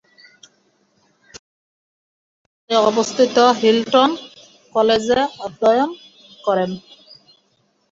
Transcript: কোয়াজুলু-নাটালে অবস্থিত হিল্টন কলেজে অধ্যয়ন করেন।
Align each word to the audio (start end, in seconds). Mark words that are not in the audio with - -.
কোয়াজুলু-নাটালে 2.69 2.75
অবস্থিত 2.89 3.35
হিল্টন 3.61 4.09
কলেজে 4.75 5.19
অধ্যয়ন 5.45 5.89
করেন। 6.43 6.69